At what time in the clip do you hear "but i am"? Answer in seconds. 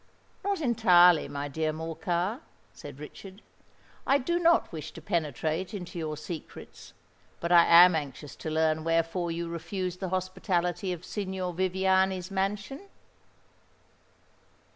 7.39-7.93